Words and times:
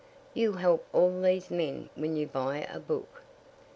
You 0.33 0.53
help 0.53 0.83
all 0.93 1.21
these 1.21 1.51
men 1.51 1.91
when 1.93 2.15
you 2.15 2.25
buy 2.25 2.65
a 2.73 2.79
book. 2.79 3.21